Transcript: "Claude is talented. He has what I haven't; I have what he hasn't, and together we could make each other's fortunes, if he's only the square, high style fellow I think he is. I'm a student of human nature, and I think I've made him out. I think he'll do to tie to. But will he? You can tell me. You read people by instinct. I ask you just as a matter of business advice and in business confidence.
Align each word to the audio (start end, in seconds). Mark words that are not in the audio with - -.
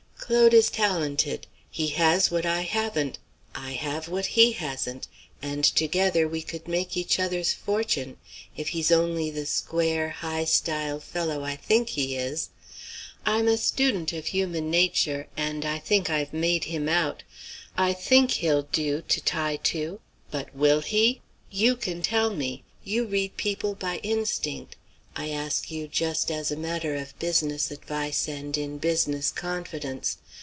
"Claude 0.23 0.53
is 0.53 0.69
talented. 0.69 1.45
He 1.69 1.87
has 1.89 2.31
what 2.31 2.45
I 2.45 2.61
haven't; 2.61 3.17
I 3.53 3.71
have 3.73 4.07
what 4.07 4.27
he 4.27 4.53
hasn't, 4.53 5.09
and 5.41 5.65
together 5.65 6.25
we 6.25 6.41
could 6.41 6.69
make 6.69 6.95
each 6.95 7.19
other's 7.19 7.51
fortunes, 7.51 8.15
if 8.55 8.69
he's 8.69 8.93
only 8.93 9.29
the 9.29 9.45
square, 9.45 10.09
high 10.09 10.45
style 10.45 11.01
fellow 11.01 11.43
I 11.43 11.57
think 11.57 11.89
he 11.89 12.15
is. 12.15 12.49
I'm 13.25 13.49
a 13.49 13.57
student 13.57 14.13
of 14.13 14.27
human 14.27 14.69
nature, 14.71 15.27
and 15.35 15.65
I 15.65 15.79
think 15.79 16.09
I've 16.09 16.31
made 16.31 16.65
him 16.65 16.87
out. 16.87 17.23
I 17.75 17.91
think 17.91 18.31
he'll 18.31 18.63
do 18.63 19.01
to 19.09 19.21
tie 19.21 19.57
to. 19.57 19.99
But 20.29 20.55
will 20.55 20.79
he? 20.79 21.19
You 21.49 21.75
can 21.75 22.01
tell 22.01 22.29
me. 22.33 22.63
You 22.85 23.03
read 23.05 23.35
people 23.35 23.75
by 23.75 23.97
instinct. 23.97 24.77
I 25.13 25.27
ask 25.27 25.69
you 25.69 25.89
just 25.89 26.31
as 26.31 26.51
a 26.51 26.55
matter 26.55 26.95
of 26.95 27.19
business 27.19 27.69
advice 27.69 28.29
and 28.29 28.57
in 28.57 28.77
business 28.77 29.29
confidence. 29.29 30.19